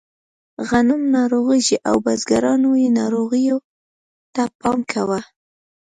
غنم 0.67 1.01
ناروغېږي 1.17 1.77
او 1.89 1.95
بزګرانو 2.05 2.69
یې 2.81 2.89
ناروغیو 2.99 3.57
ته 4.33 4.43
پام 4.59 4.79
کاوه. 4.91 5.19